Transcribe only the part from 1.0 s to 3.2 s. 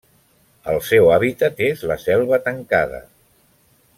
hàbitat és la selva tancada.